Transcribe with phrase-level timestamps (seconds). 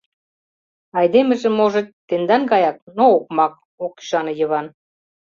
[0.97, 3.53] —Айдемыже, можыт, тендан гаяк, но окмак,—
[3.85, 4.67] ок ӱшане Йыван.